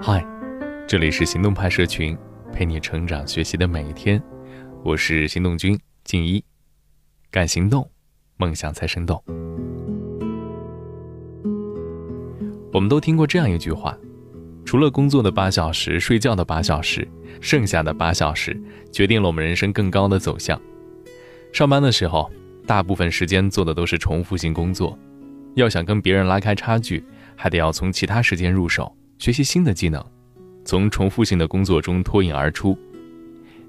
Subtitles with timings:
[0.00, 0.26] 嗨，
[0.88, 2.16] 这里是行动派社群，
[2.50, 4.22] 陪你成长学习的每一天。
[4.82, 6.42] 我是行动君静一，
[7.30, 7.90] 敢行动，
[8.38, 9.22] 梦想才生动。
[12.72, 13.94] 我们都听过这样一句话：
[14.64, 17.06] 除了工作的八小时，睡觉的八小时，
[17.42, 18.58] 剩下的八小时
[18.90, 20.58] 决定了我们人生更高的走向。
[21.52, 22.30] 上班的时候，
[22.66, 24.98] 大部分时间做的都是重复性工作，
[25.56, 27.04] 要想跟别人拉开差距，
[27.36, 28.90] 还得要从其他时间入手。
[29.18, 30.04] 学习新的技能，
[30.64, 32.76] 从重复性的工作中脱颖而出。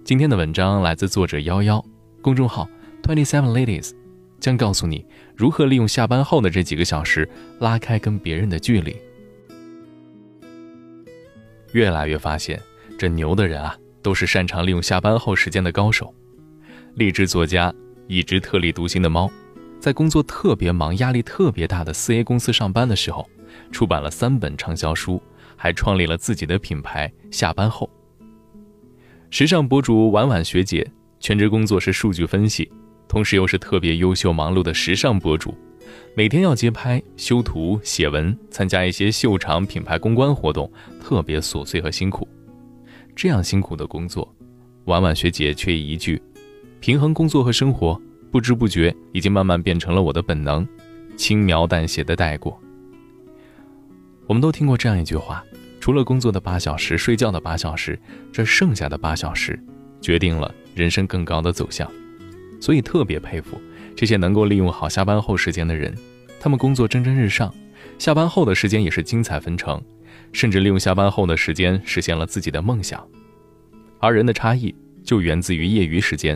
[0.03, 1.83] 今天的文章来自作者幺幺，
[2.21, 2.67] 公众号
[3.03, 3.91] Twenty Seven Ladies，
[4.39, 8.95] 将告诉你如何利用下班后的这几个小时拉开跟别人的距离。
[11.71, 12.61] 越来越发现，
[12.97, 16.13] 这牛的人啊，都是擅长利用下班后时间的高手。
[16.95, 17.73] 励志作家，
[18.07, 19.29] 一只特立独行的猫，
[19.79, 23.29] 在工作特别忙、压力特别大的四 A 公司上班的时候，
[23.71, 25.21] 出版了三本畅销书。
[25.55, 27.11] 还创立了自己的品牌。
[27.31, 27.89] 下班后，
[29.29, 32.71] 时尚博主婉婉学姐全职工作是数据分析，
[33.07, 35.53] 同时又是特别优秀忙碌的时尚博主，
[36.15, 40.71] 每天要接拍、修图、写文，参加一些秀场、品牌公关活动，
[41.01, 42.27] 特别琐碎和辛苦。
[43.15, 44.33] 这样辛苦的工作，
[44.85, 46.21] 婉婉学姐却一句
[46.79, 47.99] “平衡工作和生活”，
[48.31, 50.67] 不知不觉已经慢慢变成了我的本能，
[51.15, 52.59] 轻描淡写的带过。
[54.27, 55.43] 我们都听过这样一句话：
[55.85, 57.95] 除了工作的八小时，睡觉的八小时，
[58.31, 59.63] 这剩下的八小时，
[60.01, 61.87] 决定了人生更高的走向。
[62.59, 63.61] 所以特别佩服
[63.95, 65.93] 这些能够利用好下班后时间的人，
[66.39, 67.53] 他们工作蒸蒸日上，
[67.99, 69.79] 下班后的时间也是精彩纷呈，
[70.31, 73.07] 甚至利用下班后的时间实现了自己的梦想。
[73.99, 74.73] 而人的差异
[75.03, 76.35] 就源自于业余时间，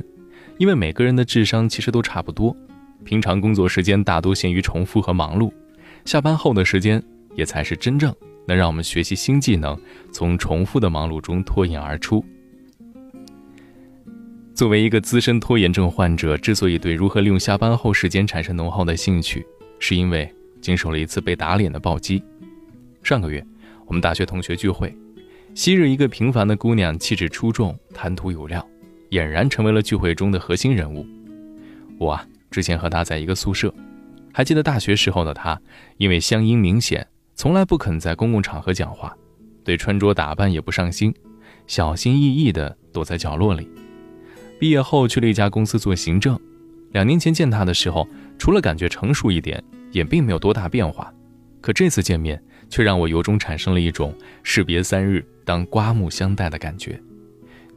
[0.60, 2.56] 因为每个人的智商其实都差不多，
[3.04, 5.52] 平常工作时间大多限于重复和忙碌，
[6.06, 7.04] 下班后的时间。
[7.40, 8.14] 也才是真正
[8.46, 9.80] 能让我们学习新技能，
[10.12, 12.24] 从重复的忙碌中脱颖而出。
[14.54, 19.46] 作为一个资深拖延症患者，之所以对如何利用下班后时间产生浓厚的兴趣，
[19.80, 22.22] 是因为经受了一次被打脸的暴击。
[23.02, 23.42] 上个月，
[23.86, 24.94] 我们大学同学聚会，
[25.56, 28.68] 昔日一个平凡的姑娘，气质出众，谈吐有料，
[29.12, 31.08] 俨然成为了聚会中的核心人物。
[31.98, 33.74] 我啊，之前和她在一个宿舍，
[34.34, 35.58] 还记得大学时候的她，
[35.96, 37.08] 因为乡音明显。
[37.40, 39.16] 从来不肯在公共场合讲话，
[39.64, 41.16] 对穿着打扮也不上心，
[41.68, 43.66] 小心翼翼地躲在角落里。
[44.60, 46.38] 毕业后去了一家公司做行政，
[46.92, 48.06] 两年前见他的时候，
[48.38, 49.64] 除了感觉成熟一点，
[49.94, 51.14] 也并没有多大变化。
[51.62, 54.14] 可这次见面，却让我由衷产生了一种
[54.44, 57.02] 士别三日当刮目相待的感觉。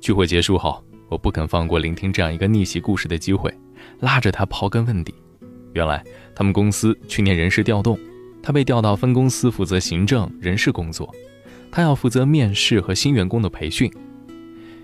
[0.01, 3.57] 聚会结束后，我不肯放过聆听这样一个逆袭故事的机会，
[4.01, 5.15] 拉着他刨根问底。
[5.73, 7.97] 原来他们公司去年人事调动。
[8.43, 11.15] 他被调到分公司负责行政人事工作，
[11.71, 13.91] 他要负责面试和新员工的培训。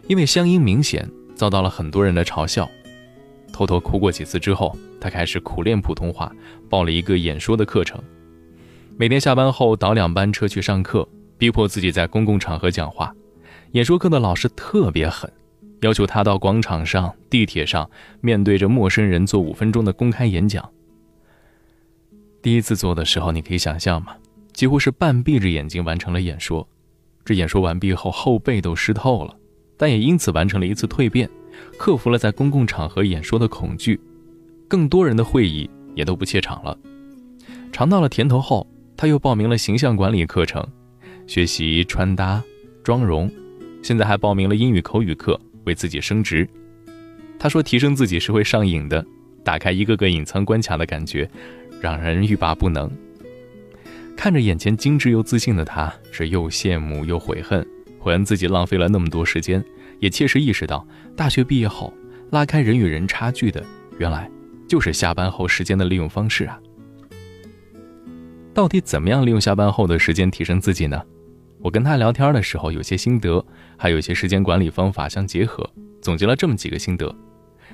[0.07, 2.71] 因为乡音明显，遭到了很多人的嘲笑。
[3.53, 6.33] 偷偷哭过几次之后，他开始苦练普通话，
[6.69, 8.01] 报了一个演说的课程。
[8.97, 13.13] 每天下班后倒两班车去上课，逼迫自己在公共场合讲话。
[13.73, 15.31] 演说课的老师特别狠，
[15.81, 20.67] 要求他到广场上、地铁上，面对着陌生人做五分钟的公开演讲。
[22.41, 24.17] 第一次做的时候，你可以想象吗？
[24.53, 26.67] 几乎是半闭着眼睛完成了演说。
[27.25, 29.37] 这演说完毕后，后背都湿透了，
[29.77, 31.29] 但也因此完成了一次蜕变，
[31.77, 34.01] 克服了在公共场合演说的恐惧。
[34.67, 36.79] 更多人的会议也都不怯场了。
[37.71, 38.67] 尝到了甜头后，
[38.97, 40.67] 他又报名了形象管理课程，
[41.27, 42.43] 学习穿搭、
[42.83, 43.31] 妆容，
[43.83, 46.49] 现在还报名了英语口语课，为自己升职。
[47.39, 49.05] 他说，提升自己是会上瘾的，
[49.45, 51.31] 打开一个个隐藏关卡的感觉。
[51.81, 52.91] 让人欲罢不能。
[54.17, 57.65] 看着眼前精致又自信的他，是又羡慕又悔恨，
[57.99, 59.65] 悔恨自己浪费了那么多时间，
[60.01, 61.93] 也切实意识到，大学毕业后
[62.31, 63.65] 拉开人与人差距的，
[63.99, 64.29] 原来
[64.69, 66.59] 就是下班后时间的利用方式啊。
[68.53, 71.01] 到底怎么样利用下班后的时间提升自己呢？
[71.61, 73.45] 我跟他聊天的时候，有些心得，
[73.77, 75.65] 还有一些时间管理方法相结合，
[76.03, 77.15] 总结了这么几个心得：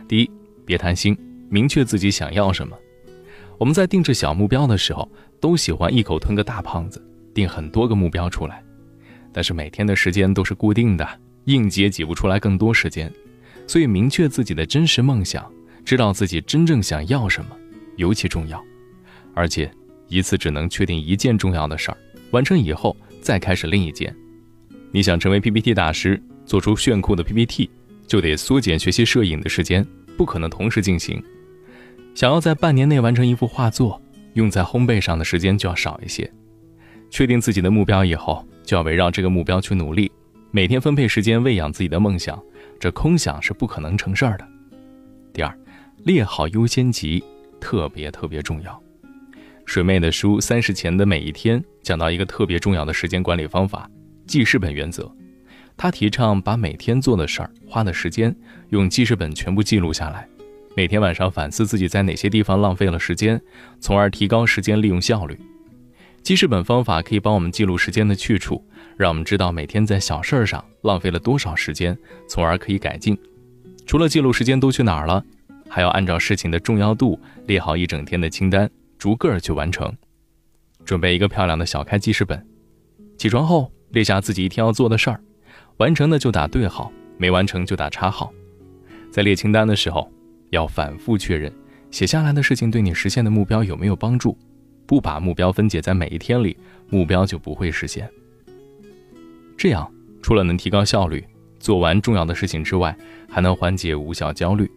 [0.07, 0.31] 第一，
[0.67, 1.17] 别贪心，
[1.49, 2.77] 明确自己想要什么。
[3.64, 7.02] 我们在定制小目标的时候，都喜欢一口吞个大胖子，
[7.32, 8.62] 定很多个目标出来。
[9.32, 13.11] 但是每天的时间都是固定的，应急也挤不出来更多时间。
[13.66, 15.50] 所以明确自己的真实梦想，
[15.82, 17.56] 知道自己真正想要什么，
[17.96, 18.62] 尤其重要。
[19.32, 19.72] 而且
[20.08, 21.96] 一次只能确定一件重要的事儿，
[22.32, 24.14] 完成以后再开始另一件。
[24.93, 27.70] 你想成为 PPT 大师，做出炫酷的 PPT，
[28.06, 29.87] 就得缩减学习摄影的时间，
[30.19, 31.25] 不可能同时进行。
[32.14, 34.00] 想要在半年内完成一幅画作，
[34.34, 36.31] 用在烘焙上的时间就要少一些。
[37.11, 40.11] 确定自己的目标以后，就要围绕这个目标去努力，
[40.52, 42.40] 每天分配时间喂养自己的梦想，
[42.78, 44.46] 这空想是不可能成事儿的。
[45.32, 45.58] 第二，
[46.05, 47.22] 列好优先级，
[47.61, 48.81] 特别特别重要。
[49.66, 53.90] 水妹的书《三十前的每一天》讲到一个特别重要的时间管理方法——
[54.25, 55.11] 记事本原则。
[55.76, 58.34] 他提倡把每天做的事儿、花的时间
[58.69, 60.28] 用记事本全部记录下来，
[60.76, 63.41] 每天晚上反思自己在哪些地方浪费了时间，
[63.79, 65.38] 从而提高时间利用效率。
[66.23, 68.65] 记事本方法可以帮我们记录时间的去处，
[68.97, 71.97] 让我们知道每天在小事儿上浪费了多少时间，
[72.29, 73.17] 从而可以改进。
[73.87, 75.25] 除了记录时间都去哪儿了，
[75.69, 78.69] 还要按照事情的重要度列好一整天的清单。
[78.99, 79.93] 逐个儿去完成，
[80.85, 82.44] 准备一个漂亮的小开记事本。
[83.19, 85.21] 起床后列下自己一天要做的事儿，
[85.76, 88.32] 完成的就打对号，没完成就打叉号。
[89.11, 90.11] 在列清单的时候，
[90.55, 91.53] 要反复确认
[91.91, 94.37] 写下来的事情对你实现的目标有没有帮助。
[94.87, 96.56] 不把目标分解在每一天里，
[96.91, 98.09] 目标就不会实现。
[99.56, 99.91] 这样
[100.21, 101.25] 除了能提高效率，
[101.59, 102.95] 做完重要的事情之外，
[103.29, 104.71] 还能缓解无效焦虑。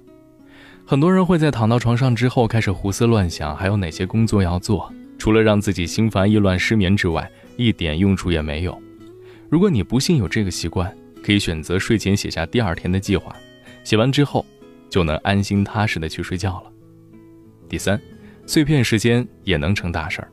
[0.85, 4.89] 很多人会在躺到床上之后开始胡思乱想，还有哪些工作要做？
[5.17, 8.81] 除了让自己心烦意乱、失眠之外，一点用处也没有。
[9.49, 13.35] 如果你不幸有这个习惯，可以选择睡前写下第二天的计划，
[13.83, 14.45] 写完之后
[14.89, 16.71] 就能安心踏实的去睡觉了。
[17.69, 17.99] 第三，
[18.45, 20.31] 碎片时间也能成大事儿。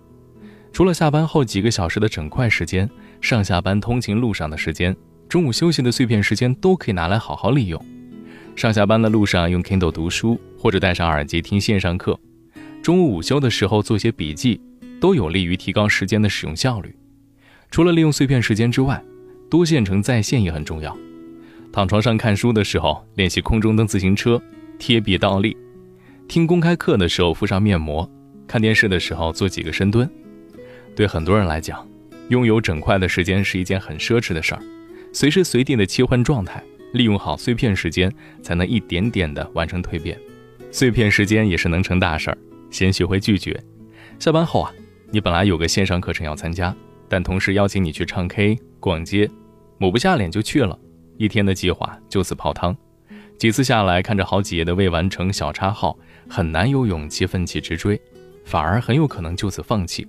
[0.73, 2.89] 除了下班后几个小时的整块时间，
[3.21, 4.97] 上下班通勤路上的时间，
[5.29, 7.81] 中午休息的碎片时间都可以拿来好好利用。
[8.57, 12.15] 上下班的路上用 Kindle 读书，或者戴上耳机听线上课；
[12.83, 14.61] 中午午休的时候做些笔记，
[15.01, 16.95] 都有利于提高时间的使用效率。
[17.71, 19.03] 除了利用碎片时间之外，
[19.51, 20.97] 多线程在线也很重要。
[21.75, 24.41] 躺床上看书的时候练习空中蹬自行车、
[24.79, 25.57] 贴壁倒立；
[26.29, 28.09] 听公开课的时候敷上面膜；
[28.47, 30.09] 看电视的时候做几个深蹲。
[30.95, 31.85] 对很多人来讲，
[32.29, 34.63] 拥有整块的时间是一件很奢侈的事儿，
[35.13, 36.63] 随时随地的切换状态。
[36.93, 38.09] 利用好碎片时间，
[38.41, 40.17] 才能一点点的完成蜕变。
[40.71, 42.39] 碎片时间也是能成大事儿。
[42.71, 43.61] 先学会拒绝。
[44.21, 44.73] 下班后啊，
[45.11, 46.73] 你本来有个线上课程要参加，
[47.09, 49.29] 但同事邀请你去唱 K、逛街，
[49.77, 50.79] 抹不下脸就去了，
[51.17, 52.77] 一天的计划就此泡汤。
[53.39, 58.01] 几次下来，看着好几页的未完成小叉号，很难有勇气奋起直追，
[58.45, 60.07] 反而很有可能就此放弃。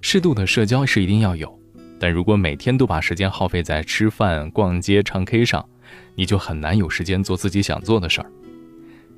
[0.00, 1.58] 适度的社交是一定要有，
[1.98, 5.66] 但如果每天都把时间耗费在吃饭、逛街、唱 K 上，
[6.14, 8.30] 你就很难有时间做自己想做的事儿。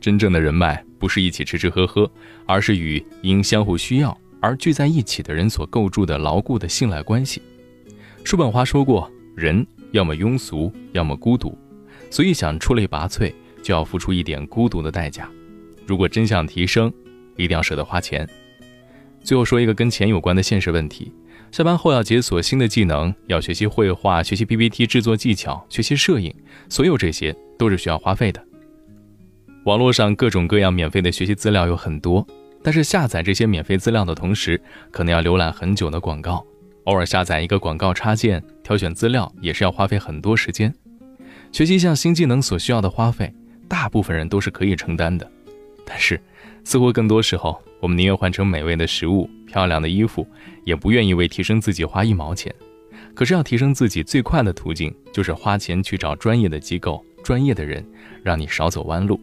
[0.01, 2.11] 真正的人脉不是一起吃吃喝喝，
[2.47, 7.41] 而是与因相互需要而聚在一起的人所构筑的牢固的信赖关系。
[8.23, 11.57] 叔本华说过：“人要么庸俗，要么孤独。”
[12.11, 13.33] 所以想出类拔萃，
[13.63, 15.31] 就要付出一点孤独的代价。
[15.87, 16.93] 如果真想提升，
[17.37, 18.29] 一定要舍得花钱。
[19.23, 21.13] 最后说一个跟钱有关的现实问题。
[21.51, 26.35] 下班后要解锁新的技能，要学习绘画、学习 PPT 制作技巧、学习摄影，
[26.69, 28.45] 所有这些都是需要花费的。
[29.65, 32.27] 网络上各种各样免费的学习资料有很多，
[32.63, 36.45] 但是下载这些免费资料的同时，可能要浏览很久的广告，
[36.85, 40.75] 偶尔下载一个广告插件，挑选资料也是要花费很多时间。
[41.53, 43.33] 学习一项新技能所需要的花费，
[43.69, 45.31] 大部分人都是可以承担的，
[45.85, 46.21] 但是。
[46.67, 50.27] 似乎更多时候，我们宁愿换成美味的食物、漂亮的衣服，
[50.65, 52.51] 也不愿意为提升自己花一毛钱。
[53.15, 57.87] 可是要提升自己最快的途径，就是花钱去找专业的机构、专业的人，
[58.23, 59.21] 让你少走弯路。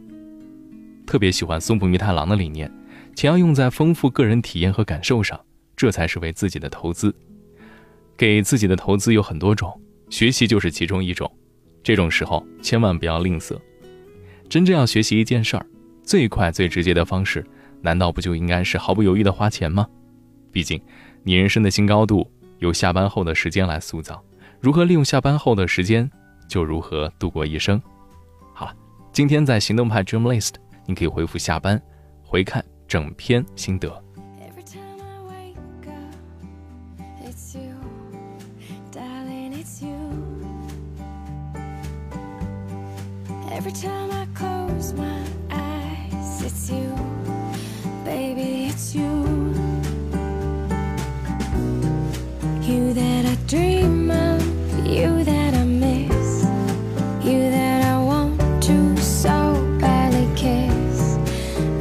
[1.07, 2.71] 特别喜欢松浦弥太郎的理念：
[3.15, 5.41] 钱要用在丰富个人体验和感受上，
[5.75, 7.11] 这才是为自己的投资。
[8.21, 11.27] 给自己的投资有很多种，学习就是其中一种。
[11.81, 13.57] 这种时候千万不要吝啬。
[14.47, 15.65] 真正要学习一件事儿。
[16.03, 17.43] 最快最直接的方式，
[17.81, 19.87] 难道不就应该是毫不犹豫的花钱吗？
[20.51, 20.79] 毕竟，
[21.23, 24.23] 你人生的新高度由下班后的时间来塑造。
[24.59, 26.07] 如何利用下班后的时间，
[26.47, 27.81] 就如何度过一生。
[28.53, 28.75] 好了，
[29.11, 30.53] 今天在行动派 Dream List，
[30.85, 31.81] 你可以回复下班，
[32.21, 34.00] 回看整篇心得。
[48.71, 49.11] It's you.
[52.69, 54.41] You that I dream of,
[54.87, 56.45] you that I miss,
[57.21, 59.35] you that I want to so
[59.81, 61.17] badly kiss.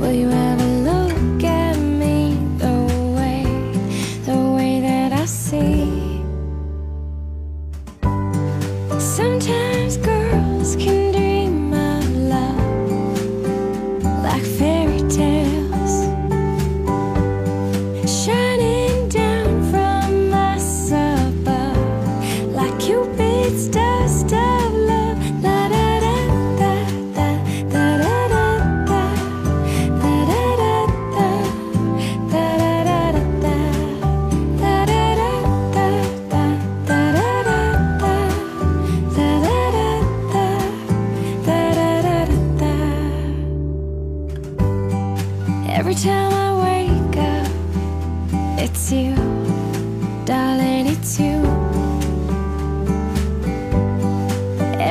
[0.00, 2.76] Will you ever look at me the
[3.16, 3.44] way,
[4.28, 6.24] the way that I see?
[8.98, 11.09] Sometimes girls can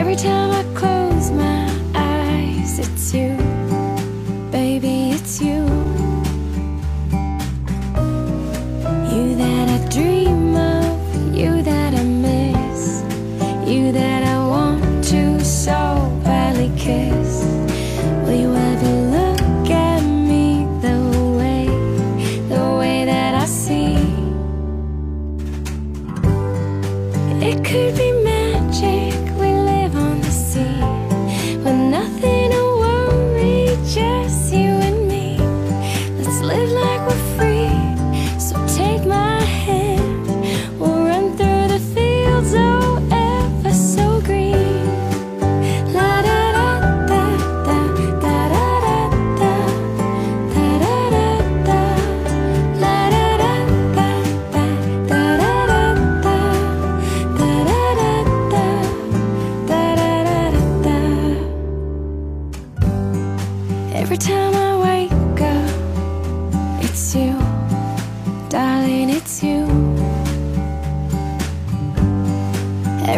[0.10, 0.99] Every time I close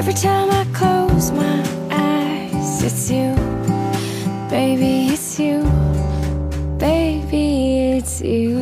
[0.02, 3.36] Every time I close my eyes, it's you.
[4.50, 5.62] Baby, it's you.
[6.80, 8.61] Baby, it's you.